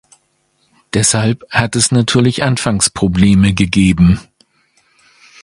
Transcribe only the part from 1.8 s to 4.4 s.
natürlich Anfangsprobleme gegeben.